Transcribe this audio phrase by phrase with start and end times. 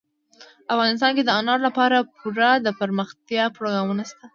[0.73, 4.29] افغانستان کې د انارو لپاره پوره دپرمختیا پروګرامونه شته دي.